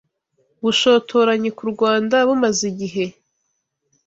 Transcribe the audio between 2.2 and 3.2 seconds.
bumaze igihe